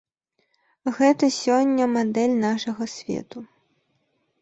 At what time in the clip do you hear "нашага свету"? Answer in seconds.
2.47-3.49